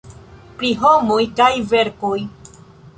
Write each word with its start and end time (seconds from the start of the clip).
Pri 0.61 0.71
Homoj 0.85 1.19
kaj 1.43 1.53
Verkoj. 1.77 2.15